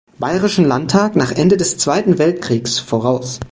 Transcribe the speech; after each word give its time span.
Bayerischen 0.17 0.65
Landtag 0.65 1.15
nach 1.15 1.31
Ende 1.31 1.57
des 1.57 1.77
Zweiten 1.77 2.17
Weltkriegs 2.17 2.79
voraus. 2.79 3.39